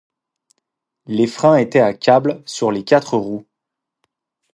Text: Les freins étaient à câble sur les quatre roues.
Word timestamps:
Les 1.05 1.27
freins 1.27 1.57
étaient 1.57 1.79
à 1.79 1.93
câble 1.93 2.41
sur 2.47 2.71
les 2.71 2.83
quatre 2.83 3.17
roues. 3.19 3.45